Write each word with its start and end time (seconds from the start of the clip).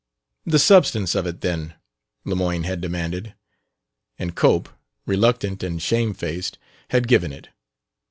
"The 0.47 0.57
substance 0.57 1.13
of 1.13 1.27
it, 1.27 1.41
then," 1.41 1.75
Lemoyne 2.25 2.63
had 2.63 2.81
demanded; 2.81 3.35
and 4.17 4.35
Cope, 4.35 4.67
reluctant 5.05 5.61
and 5.61 5.79
shame 5.79 6.15
faced, 6.15 6.57
had 6.89 7.07
given 7.07 7.31
it. 7.31 7.49